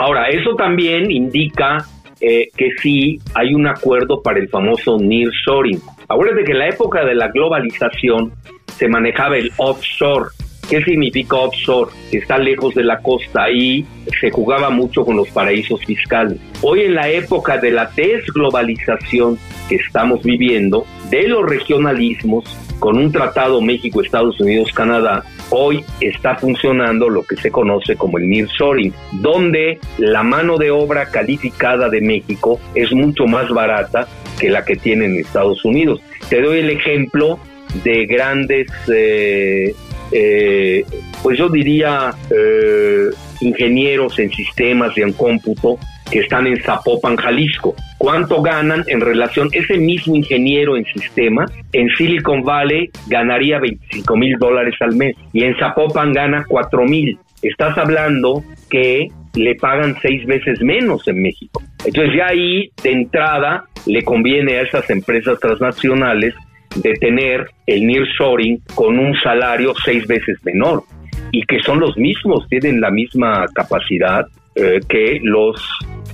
Ahora, 0.00 0.28
eso 0.30 0.54
también 0.56 1.10
indica 1.10 1.84
eh, 2.22 2.48
que 2.56 2.70
sí 2.80 3.18
hay 3.34 3.52
un 3.52 3.66
acuerdo 3.66 4.22
para 4.22 4.38
el 4.38 4.48
famoso 4.48 4.96
nearshoring. 4.98 5.78
Acuérdate 6.08 6.44
que 6.44 6.52
en 6.52 6.58
la 6.58 6.68
época 6.68 7.04
de 7.04 7.14
la 7.14 7.28
globalización 7.28 8.32
se 8.78 8.88
manejaba 8.88 9.36
el 9.36 9.52
offshore. 9.58 10.30
¿Qué 10.70 10.82
significa 10.84 11.36
offshore? 11.36 11.90
Que 12.10 12.16
está 12.16 12.38
lejos 12.38 12.74
de 12.74 12.84
la 12.84 13.02
costa 13.02 13.50
y 13.50 13.84
se 14.18 14.30
jugaba 14.30 14.70
mucho 14.70 15.04
con 15.04 15.18
los 15.18 15.28
paraísos 15.28 15.84
fiscales. 15.84 16.38
Hoy 16.62 16.80
en 16.80 16.94
la 16.94 17.10
época 17.10 17.58
de 17.58 17.70
la 17.70 17.90
desglobalización 17.94 19.38
que 19.68 19.74
estamos 19.74 20.22
viviendo, 20.22 20.86
de 21.10 21.28
los 21.28 21.44
regionalismos, 21.44 22.44
con 22.78 22.96
un 22.96 23.12
tratado 23.12 23.60
México, 23.60 24.00
Estados 24.00 24.40
Unidos, 24.40 24.72
Canadá, 24.72 25.24
hoy 25.50 25.84
está 26.00 26.36
funcionando 26.36 27.08
lo 27.08 27.22
que 27.22 27.36
se 27.36 27.50
conoce 27.50 27.96
como 27.96 28.18
el 28.18 28.28
nearshoring, 28.28 28.92
donde 29.12 29.78
la 29.98 30.22
mano 30.22 30.56
de 30.56 30.70
obra 30.70 31.10
calificada 31.10 31.88
de 31.88 32.00
México 32.00 32.60
es 32.74 32.92
mucho 32.92 33.26
más 33.26 33.48
barata 33.50 34.08
que 34.38 34.48
la 34.48 34.64
que 34.64 34.76
tiene 34.76 35.06
en 35.06 35.16
Estados 35.16 35.64
Unidos. 35.64 36.00
Te 36.28 36.40
doy 36.40 36.60
el 36.60 36.70
ejemplo 36.70 37.38
de 37.84 38.06
grandes, 38.06 38.68
eh, 38.92 39.74
eh, 40.12 40.84
pues 41.22 41.38
yo 41.38 41.48
diría, 41.48 42.14
eh, 42.30 43.10
ingenieros 43.40 44.18
en 44.18 44.30
sistemas 44.30 44.96
y 44.96 45.02
en 45.02 45.12
cómputo 45.12 45.78
que 46.10 46.20
están 46.20 46.46
en 46.46 46.60
Zapopan, 46.62 47.16
Jalisco. 47.16 47.74
¿Cuánto 47.98 48.42
ganan 48.42 48.84
en 48.86 49.00
relación? 49.00 49.48
Ese 49.52 49.78
mismo 49.78 50.16
ingeniero 50.16 50.76
en 50.76 50.84
sistemas 50.86 51.52
en 51.72 51.88
Silicon 51.90 52.42
Valley 52.42 52.90
ganaría 53.08 53.58
25 53.58 54.16
mil 54.16 54.38
dólares 54.38 54.74
al 54.80 54.96
mes 54.96 55.16
y 55.32 55.44
en 55.44 55.56
Zapopan 55.58 56.12
gana 56.12 56.44
4 56.48 56.84
mil. 56.84 57.18
Estás 57.42 57.76
hablando 57.78 58.42
que 58.68 59.08
le 59.34 59.54
pagan 59.54 59.96
seis 60.02 60.26
veces 60.26 60.60
menos 60.60 61.06
en 61.08 61.22
México. 61.22 61.62
Entonces 61.84 62.14
ya 62.16 62.28
ahí 62.28 62.70
de 62.82 62.92
entrada 62.92 63.64
le 63.86 64.02
conviene 64.02 64.58
a 64.58 64.62
esas 64.62 64.88
empresas 64.90 65.38
transnacionales 65.38 66.34
de 66.76 66.94
tener 66.94 67.46
el 67.66 67.86
nearshoring 67.86 68.62
con 68.74 68.98
un 68.98 69.14
salario 69.16 69.74
seis 69.84 70.06
veces 70.06 70.38
menor 70.44 70.84
y 71.32 71.42
que 71.42 71.60
son 71.62 71.80
los 71.80 71.96
mismos, 71.96 72.46
tienen 72.48 72.80
la 72.80 72.90
misma 72.90 73.46
capacidad 73.54 74.26
eh, 74.56 74.80
que 74.88 75.20
los 75.22 75.62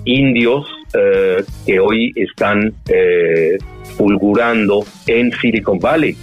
indios 0.07 0.65
eh, 0.95 1.45
que 1.67 1.79
hoy 1.79 2.13
están 2.17 2.73
eh, 2.89 3.59
fulgurando 3.99 4.87
en 5.07 5.33
Silicon 5.41 5.79
Valley. 5.79 6.17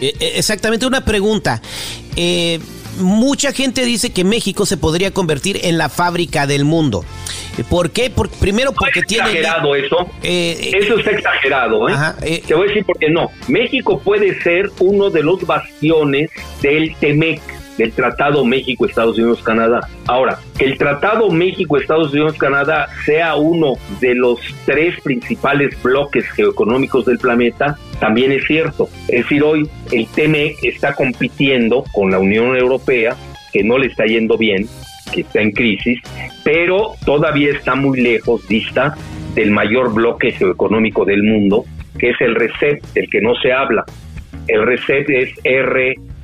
Eh, 0.00 0.14
eh, 0.20 0.32
exactamente, 0.36 0.86
una 0.86 1.04
pregunta. 1.04 1.60
Eh, 2.16 2.60
mucha 2.98 3.52
gente 3.52 3.84
dice 3.84 4.10
que 4.12 4.24
México 4.24 4.66
se 4.66 4.76
podría 4.76 5.10
convertir 5.12 5.60
en 5.62 5.78
la 5.78 5.88
fábrica 5.88 6.46
del 6.46 6.64
mundo. 6.64 7.04
¿Por 7.68 7.90
qué? 7.90 8.10
Por- 8.10 8.30
primero 8.30 8.72
porque 8.72 9.02
tiene... 9.02 9.24
exagerado 9.30 9.74
eso. 9.74 9.96
Eh, 10.22 10.58
eh, 10.60 10.78
Eso 10.80 10.98
está 10.98 11.10
exagerado, 11.10 11.88
¿eh? 11.88 11.92
Ajá, 11.92 12.16
eh. 12.22 12.42
Te 12.46 12.54
voy 12.54 12.64
a 12.64 12.68
decir 12.68 12.84
por 12.84 12.98
qué 12.98 13.10
no. 13.10 13.30
México 13.48 14.00
puede 14.00 14.40
ser 14.42 14.70
uno 14.80 15.10
de 15.10 15.22
los 15.22 15.44
bastiones 15.46 16.30
del 16.62 16.94
TEMEC, 16.96 17.40
del 17.80 17.92
Tratado 17.92 18.44
México-Estados 18.44 19.16
Unidos-Canadá. 19.16 19.80
Ahora, 20.06 20.38
que 20.58 20.66
el 20.66 20.76
Tratado 20.76 21.30
México-Estados 21.30 22.12
Unidos-Canadá 22.12 22.88
sea 23.06 23.36
uno 23.36 23.72
de 24.00 24.14
los 24.14 24.38
tres 24.66 25.00
principales 25.00 25.82
bloques 25.82 26.28
geoeconómicos 26.32 27.06
del 27.06 27.18
planeta, 27.18 27.78
también 27.98 28.32
es 28.32 28.44
cierto. 28.44 28.90
Es 29.08 29.22
decir, 29.22 29.42
hoy 29.42 29.66
el 29.92 30.06
TEMEC 30.08 30.62
está 30.62 30.94
compitiendo 30.94 31.84
con 31.94 32.10
la 32.10 32.18
Unión 32.18 32.54
Europea, 32.54 33.16
que 33.50 33.64
no 33.64 33.78
le 33.78 33.86
está 33.86 34.04
yendo 34.04 34.36
bien, 34.36 34.66
que 35.10 35.22
está 35.22 35.40
en 35.40 35.52
crisis, 35.52 36.00
pero 36.44 36.92
todavía 37.06 37.50
está 37.52 37.74
muy 37.76 37.98
lejos, 37.98 38.46
dista 38.46 38.94
del 39.34 39.52
mayor 39.52 39.94
bloque 39.94 40.32
geoeconómico 40.32 41.06
del 41.06 41.22
mundo, 41.22 41.64
que 41.98 42.10
es 42.10 42.20
el 42.20 42.34
RCEP, 42.34 42.84
del 42.92 43.08
que 43.08 43.22
no 43.22 43.34
se 43.36 43.54
habla. 43.54 43.86
El 44.48 44.66
RCEP 44.66 45.08
es 45.08 45.30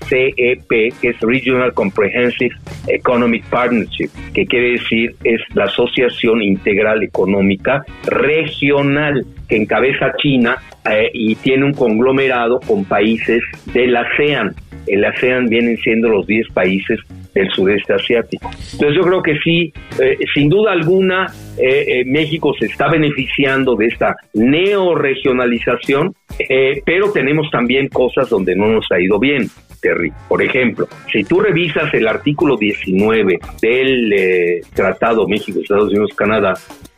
RCEP, 0.06 0.68
que 1.00 1.08
es 1.08 1.20
Regional 1.20 1.72
Comprehensive 1.74 2.54
Economic 2.88 3.44
Partnership, 3.46 4.10
que 4.32 4.46
quiere 4.46 4.72
decir 4.72 5.14
es 5.24 5.40
la 5.54 5.64
Asociación 5.64 6.42
Integral 6.42 7.02
Económica 7.02 7.84
Regional, 8.04 9.24
que 9.48 9.56
encabeza 9.56 10.12
China 10.18 10.56
eh, 10.90 11.10
y 11.12 11.34
tiene 11.36 11.64
un 11.64 11.72
conglomerado 11.72 12.60
con 12.60 12.84
países 12.84 13.42
del 13.72 13.96
ASEAN. 13.96 14.54
El 14.86 15.04
ASEAN 15.04 15.46
vienen 15.46 15.76
siendo 15.78 16.08
los 16.08 16.26
10 16.26 16.48
países 16.52 17.00
del 17.34 17.50
sudeste 17.50 17.92
asiático. 17.92 18.48
Entonces 18.72 18.96
yo 18.96 19.02
creo 19.02 19.22
que 19.22 19.36
sí, 19.38 19.72
eh, 20.00 20.16
sin 20.32 20.48
duda 20.48 20.72
alguna, 20.72 21.26
eh, 21.58 22.04
México 22.06 22.54
se 22.58 22.66
está 22.66 22.88
beneficiando 22.88 23.74
de 23.74 23.86
esta 23.86 24.14
neoregionalización, 24.34 26.14
pero 26.84 27.12
tenemos 27.12 27.50
también 27.50 27.88
cosas 27.88 28.28
donde 28.28 28.54
no 28.54 28.68
nos 28.68 28.86
ha 28.90 29.00
ido 29.00 29.18
bien. 29.18 29.48
Por 30.28 30.42
ejemplo, 30.42 30.88
si 31.12 31.24
tú 31.24 31.40
revisas 31.40 31.92
el 31.94 32.08
artículo 32.08 32.56
19 32.56 33.38
del 33.60 34.12
eh, 34.12 34.60
Tratado 34.74 35.26
México-Estados 35.28 35.90
Unidos-Canadá, 35.90 36.54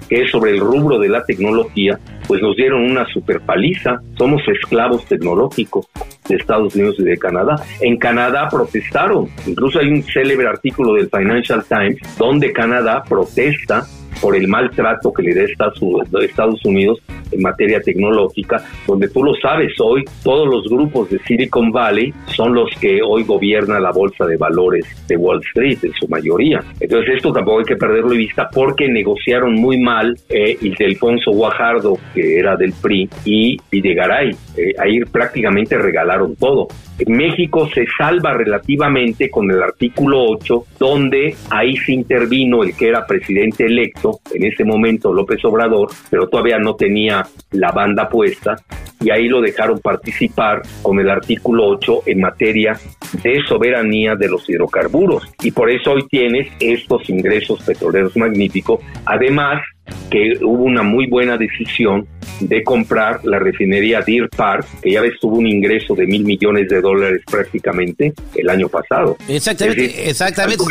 que 0.09 0.23
es 0.23 0.31
sobre 0.31 0.53
el 0.53 0.61
rubro 0.61 0.99
de 0.99 1.09
la 1.09 1.25
tecnología, 1.25 1.99
pues 2.27 2.41
nos 2.41 2.57
dieron 2.57 2.83
una 2.83 3.07
super 3.07 3.41
paliza. 3.41 4.01
Somos 4.17 4.43
esclavos 4.49 5.05
tecnológicos 5.07 5.87
de 6.29 6.37
Estados 6.37 6.75
Unidos 6.75 6.97
y 6.99 7.05
de 7.05 7.19
Canadá. 7.19 7.57
En 7.81 7.99
Canadá 7.99 8.49
protestaron. 8.51 9.29
Incluso 9.47 9.81
hay 9.81 9.89
un 9.89 10.03
célebre 10.03 10.47
artículo 10.47 10.95
del 10.95 11.11
Financial 11.11 11.65
Times 11.65 11.99
donde 12.19 12.53
Canadá 12.53 13.03
protesta 13.09 13.85
por 14.21 14.35
el 14.35 14.49
maltrato 14.49 15.13
que 15.13 15.23
le 15.23 15.35
da 15.35 15.45
Estados 15.45 16.65
Unidos 16.65 17.01
en 17.31 17.43
materia 17.43 17.81
tecnológica, 17.81 18.63
donde 18.87 19.09
tú 19.09 19.23
lo 19.23 19.35
sabes, 19.37 19.73
hoy 19.81 20.05
todos 20.23 20.49
los 20.49 20.69
grupos 20.69 21.11
de 21.11 21.19
Silicon 21.21 21.71
Valley 21.71 22.13
son 22.27 22.55
los 22.55 22.71
que 22.81 23.01
hoy 23.03 23.25
gobiernan 23.25 23.83
la 23.83 23.93
bolsa 23.93 24.27
de 24.27 24.37
valores 24.37 24.85
de 25.07 25.17
Wall 25.17 25.41
Street 25.49 25.79
en 25.83 25.93
su 25.93 26.09
mayoría. 26.09 26.63
Entonces 26.81 27.17
esto 27.17 27.33
tampoco 27.33 27.61
hay 27.61 27.65
que 27.65 27.77
perderlo 27.77 28.11
de 28.11 28.19
vista 28.19 28.49
porque 28.53 28.89
negociaron 28.89 29.55
muy 29.55 29.79
mal 29.79 30.17
eh, 30.29 30.57
Ildefonso 30.61 31.33
Guajardo, 31.33 31.99
que 32.15 32.39
era 32.39 32.57
del 32.57 32.73
PRI, 32.73 33.09
y 33.25 33.57
Videgaray. 33.71 34.31
Eh, 34.57 34.75
ahí 34.79 35.01
prácticamente 35.01 35.77
regalaron 35.79 36.35
todo. 36.37 36.69
México 37.07 37.69
se 37.73 37.87
salva 37.97 38.35
relativamente 38.35 39.31
con 39.31 39.51
el 39.51 39.63
artículo 39.63 40.25
8, 40.31 40.65
donde 40.79 41.35
ahí 41.51 41.77
se 41.77 41.93
intervino 41.93 42.63
el 42.63 42.77
que 42.77 42.89
era 42.89 43.07
presidente 43.07 43.67
electo, 43.67 44.21
en 44.35 44.45
ese 44.45 44.65
momento 44.65 45.13
López 45.13 45.45
Obrador, 45.45 45.91
pero 46.11 46.29
todavía 46.29 46.59
no 46.59 46.75
tenía 46.75 47.25
la 47.53 47.71
banda 47.71 48.09
puesta, 48.09 48.57
y 49.01 49.11
ahí 49.11 49.29
lo 49.29 49.41
dejaron 49.41 49.79
participar 49.79 50.63
con 50.83 50.99
el 50.99 51.09
artículo 51.09 51.69
8 51.69 52.03
en 52.07 52.21
materia 52.21 52.77
de 53.23 53.43
soberanía 53.47 54.17
de 54.17 54.29
los 54.29 54.49
hidrocarburos. 54.49 55.23
Y 55.43 55.53
por 55.53 55.71
eso 55.71 55.93
hoy 55.93 56.07
tienes 56.09 56.49
estos 56.59 57.09
ingresos 57.09 57.63
petroleros 57.63 58.17
magníficos. 58.17 58.81
Además, 59.07 59.63
que 60.11 60.39
hubo 60.43 60.65
una 60.65 60.83
muy 60.83 61.07
buena 61.07 61.37
decisión 61.37 62.07
de 62.41 62.63
comprar 62.63 63.21
la 63.25 63.39
refinería 63.39 64.03
Deer 64.03 64.29
Park, 64.29 64.67
que 64.83 64.93
ya 64.93 65.01
ves 65.01 65.15
tuvo 65.21 65.37
un 65.37 65.47
ingreso 65.47 65.95
de 65.95 66.07
mil 66.07 66.25
millones 66.25 66.69
de 66.69 66.81
dólares 66.81 67.23
prácticamente 67.31 68.13
el 68.35 68.49
año 68.49 68.69
pasado. 68.69 69.17
Exactamente, 69.29 70.09
exactamente. 70.09 70.65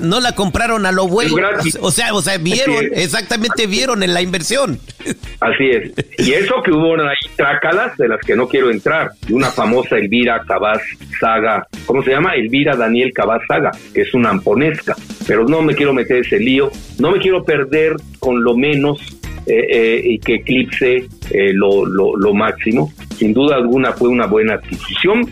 No 0.00 0.20
la 0.20 0.32
compraron 0.32 0.86
a 0.86 0.92
lo 0.92 1.08
bueno. 1.08 1.34
O 1.80 1.90
sea, 1.90 2.14
o 2.14 2.22
sea, 2.22 2.38
vieron, 2.38 2.86
exactamente 2.94 3.66
vieron 3.66 4.02
en 4.02 4.14
la 4.14 4.22
inversión. 4.22 4.78
Así 5.40 5.70
es. 5.70 5.92
Y 6.18 6.32
eso 6.32 6.54
que 6.64 6.72
hubo 6.72 6.94
ahí 7.02 7.16
trácalas 7.36 7.96
de 7.96 8.08
las 8.08 8.20
que 8.20 8.34
no 8.34 8.48
quiero 8.48 8.70
entrar. 8.70 9.10
Una 9.30 9.50
famosa 9.50 9.96
Elvira 9.96 10.42
Cabaz 10.46 10.82
Saga, 11.20 11.66
¿cómo 11.86 12.02
se 12.02 12.10
llama? 12.10 12.34
Elvira 12.34 12.76
Daniel 12.76 13.12
Cabaz 13.12 13.42
Saga, 13.46 13.70
que 13.94 14.02
es 14.02 14.14
una 14.14 14.30
amponesca. 14.30 14.96
Pero 15.26 15.46
no 15.46 15.62
me 15.62 15.74
quiero 15.74 15.92
meter 15.92 16.18
ese 16.18 16.38
lío. 16.38 16.70
No 16.98 17.12
me 17.12 17.18
quiero 17.18 17.44
perder 17.44 17.96
con 18.18 18.42
lo 18.42 18.56
menos 18.56 19.00
y 19.48 20.18
que 20.18 20.34
eclipse 20.36 21.06
eh, 21.30 21.52
lo, 21.52 21.84
lo, 21.86 22.34
máximo. 22.34 22.92
Sin 23.16 23.32
duda 23.32 23.56
alguna 23.56 23.92
fue 23.92 24.08
una 24.08 24.26
buena 24.26 24.54
adquisición. 24.54 25.28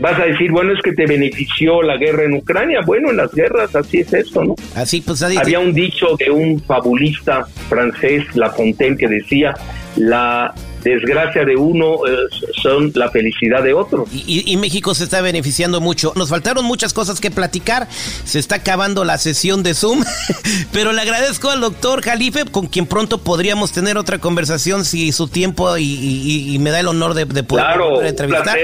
vas 0.00 0.20
a 0.20 0.24
decir, 0.26 0.50
bueno, 0.50 0.72
es 0.72 0.82
que 0.82 0.92
te 0.92 1.06
benefició 1.06 1.82
la 1.82 1.96
guerra 1.96 2.24
en 2.24 2.34
Ucrania. 2.34 2.80
Bueno, 2.84 3.10
en 3.10 3.18
las 3.18 3.32
guerras 3.32 3.74
así 3.76 4.00
es 4.00 4.12
esto, 4.12 4.44
¿no? 4.44 4.54
Así 4.74 5.00
pues 5.00 5.22
Había 5.22 5.60
un 5.60 5.72
dicho 5.72 6.16
de 6.18 6.30
un 6.30 6.60
fabulista 6.60 7.46
francés, 7.68 8.24
La 8.34 8.50
Fontaine, 8.50 8.96
que 8.96 9.08
decía, 9.08 9.54
la 9.96 10.52
desgracia 10.82 11.44
de 11.44 11.56
uno 11.56 12.06
eh, 12.06 12.16
son 12.62 12.92
la 12.94 13.10
felicidad 13.10 13.62
de 13.62 13.74
otro. 13.74 14.06
Y, 14.12 14.56
México 14.56 14.94
se 14.94 15.04
está 15.04 15.20
beneficiando 15.20 15.80
mucho. 15.80 16.12
Nos 16.14 16.28
faltaron 16.28 16.64
muchas 16.64 16.92
cosas 16.92 17.20
que 17.20 17.30
platicar. 17.30 17.88
Se 18.24 18.38
está 18.38 18.56
acabando 18.56 19.04
la 19.04 19.18
sesión 19.18 19.62
de 19.62 19.74
Zoom, 19.74 20.04
pero 20.72 20.92
le 20.92 21.00
agradezco 21.02 21.50
al 21.50 21.60
doctor 21.60 22.02
Jalife, 22.02 22.44
con 22.44 22.66
quien 22.66 22.86
pronto 22.86 23.18
podríamos 23.18 23.72
tener 23.72 23.98
otra 23.98 24.18
conversación 24.18 24.84
si 24.84 25.10
su 25.12 25.28
tiempo 25.28 25.76
y, 25.78 26.56
me 26.60 26.70
da 26.70 26.80
el 26.80 26.88
honor 26.88 27.14
de, 27.14 27.26
poder, 27.26 27.64
claro, 27.64 28.02
entrevistar. 28.02 28.56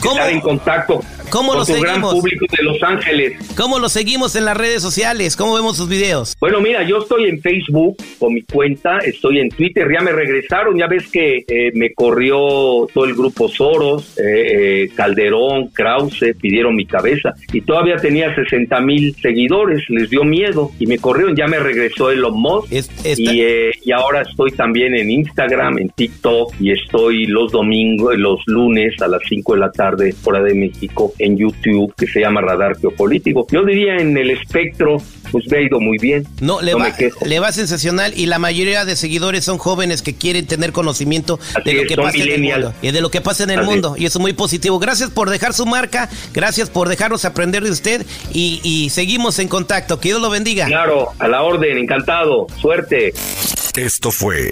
¿Cómo, 0.00 0.16
estar 0.16 0.30
en 0.30 0.40
contacto 0.40 1.00
¿cómo 1.34 1.50
con 1.50 1.58
lo 1.58 1.64
seguimos? 1.64 1.90
gran 1.90 2.00
público 2.00 2.46
de 2.56 2.62
Los 2.62 2.82
Ángeles. 2.82 3.32
¿Cómo 3.56 3.78
lo 3.78 3.88
seguimos 3.88 4.36
en 4.36 4.44
las 4.44 4.56
redes 4.56 4.80
sociales? 4.80 5.36
¿Cómo 5.36 5.54
vemos 5.54 5.76
sus 5.76 5.88
videos? 5.88 6.36
Bueno, 6.40 6.60
mira, 6.60 6.82
yo 6.86 6.98
estoy 6.98 7.28
en 7.28 7.40
Facebook 7.40 7.96
con 8.18 8.34
mi 8.34 8.42
cuenta, 8.42 8.98
estoy 8.98 9.40
en 9.40 9.48
Twitter, 9.48 9.86
ya 9.92 10.00
me 10.00 10.12
regresaron, 10.12 10.78
ya 10.78 10.86
ves 10.86 11.10
que 11.10 11.44
eh, 11.46 11.72
me 11.74 11.92
corrió 11.92 12.86
todo 12.92 13.04
el 13.04 13.14
grupo 13.14 13.48
Soros, 13.48 14.16
eh, 14.18 14.84
eh, 14.84 14.90
Calderón, 14.94 15.68
Krause, 15.68 16.34
pidieron 16.40 16.76
mi 16.76 16.86
cabeza 16.86 17.34
y 17.52 17.60
todavía 17.60 17.96
tenía 17.96 18.34
60 18.34 18.80
mil 18.80 19.14
seguidores, 19.16 19.82
les 19.88 20.10
dio 20.10 20.24
miedo 20.24 20.70
y 20.78 20.86
me 20.86 20.98
corrieron, 20.98 21.34
ya 21.36 21.46
me 21.46 21.58
regresó 21.58 22.10
Elon 22.10 22.38
Musk 22.38 22.72
y, 23.16 23.40
eh, 23.40 23.70
y 23.82 23.92
ahora 23.92 24.22
estoy 24.22 24.50
también 24.52 24.94
en 24.94 25.10
Instagram, 25.10 25.78
en 25.78 25.88
TikTok 25.90 26.54
y 26.60 26.72
estoy 26.72 27.26
los 27.26 27.52
domingos, 27.52 28.16
los 28.16 28.40
lunes 28.46 29.00
a 29.02 29.08
las 29.08 29.22
5 29.28 29.54
de 29.54 29.60
la 29.60 29.72
tarde, 29.72 30.12
fuera 30.12 30.42
de 30.42 30.54
México, 30.54 31.12
en 31.24 31.36
YouTube, 31.36 31.94
que 31.96 32.06
se 32.06 32.20
llama 32.20 32.40
Radar 32.40 32.76
Geopolítico. 32.78 33.46
Yo 33.50 33.64
diría 33.64 33.96
en 33.96 34.16
el 34.16 34.30
espectro, 34.30 34.98
pues 35.32 35.50
me 35.50 35.58
ha 35.58 35.60
ido 35.62 35.80
muy 35.80 35.98
bien. 35.98 36.26
No, 36.40 36.60
le, 36.60 36.74
va, 36.74 36.92
le 37.24 37.40
va 37.40 37.52
sensacional 37.52 38.12
y 38.16 38.26
la 38.26 38.38
mayoría 38.38 38.84
de 38.84 38.96
seguidores 38.96 39.44
son 39.44 39.58
jóvenes 39.58 40.02
que 40.02 40.14
quieren 40.14 40.46
tener 40.46 40.72
conocimiento 40.72 41.38
de 41.64 41.74
lo 41.74 41.84
que 41.86 41.96
pasa 41.96 42.18
en 42.18 42.30
el 42.30 42.42
mundo. 42.42 42.74
Y 42.82 42.90
de 42.90 43.00
lo 43.00 43.10
que 43.10 43.20
pasa 43.20 43.44
en 43.44 43.50
el 43.50 43.62
mundo. 43.62 43.94
Y 43.98 44.06
eso 44.06 44.18
es 44.18 44.22
muy 44.22 44.32
positivo. 44.32 44.78
Gracias 44.78 45.10
por 45.10 45.30
dejar 45.30 45.54
su 45.54 45.66
marca, 45.66 46.08
gracias 46.32 46.70
por 46.70 46.88
dejarnos 46.88 47.24
aprender 47.24 47.64
de 47.64 47.70
usted 47.70 48.06
y, 48.32 48.90
seguimos 48.90 49.38
en 49.38 49.48
contacto. 49.48 49.98
Que 49.98 50.10
Dios 50.10 50.20
lo 50.20 50.30
bendiga. 50.30 50.66
Claro, 50.66 51.08
a 51.18 51.28
la 51.28 51.42
orden, 51.42 51.78
encantado. 51.78 52.46
Suerte. 52.60 53.12
Esto 53.76 54.10
fue 54.12 54.50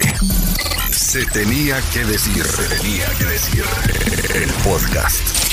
Se 0.91 1.25
tenía 1.27 1.77
que 1.93 2.03
decir, 2.05 2.43
se 2.43 2.75
tenía 2.75 3.05
que 3.17 3.25
decir 3.25 3.63
el 4.35 4.49
podcast. 4.63 5.42